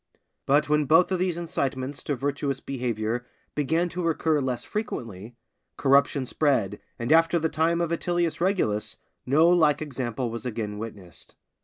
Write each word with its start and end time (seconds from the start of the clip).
But 0.47 0.67
when 0.67 0.85
both 0.85 1.11
of 1.11 1.19
these 1.19 1.37
incitements 1.37 2.01
to 2.05 2.15
virtuous 2.15 2.59
behavior 2.59 3.23
began 3.53 3.87
to 3.89 4.01
recur 4.03 4.41
less 4.41 4.63
frequently, 4.63 5.35
corruption 5.77 6.25
spread, 6.25 6.79
and 6.97 7.11
after 7.11 7.37
the 7.37 7.49
time 7.49 7.79
of 7.81 7.91
Atilius 7.91 8.41
Regulus, 8.41 8.97
no 9.27 9.47
like 9.47 9.79
example 9.79 10.31
was 10.31 10.43
again 10.43 10.79
witnessed. 10.79 11.35